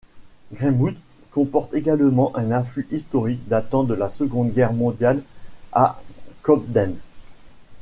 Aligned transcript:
Greymouth 0.51 0.97
comporte 1.31 1.75
également 1.75 2.35
un 2.35 2.49
affût 2.49 2.87
historique 2.89 3.47
datant 3.47 3.83
de 3.83 3.93
la 3.93 4.09
Seconde 4.09 4.51
Guerre 4.51 4.73
mondiale 4.73 5.21
à 5.73 6.01
Cobden. 6.41 6.95